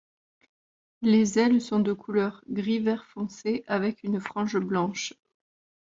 Les 1.03 1.37
ailes 1.37 1.61
sont 1.61 1.79
de 1.79 1.93
couleur 1.93 2.41
gris 2.49 2.79
vert 2.79 3.05
foncé 3.05 3.63
avec 3.67 4.01
une 4.03 4.19
frange 4.19 4.57
blanche. 4.57 5.13